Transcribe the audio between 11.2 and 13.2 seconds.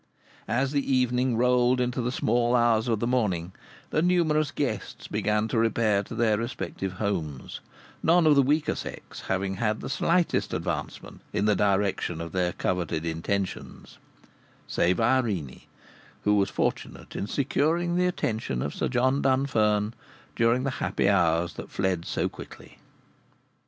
in the direction of their coveted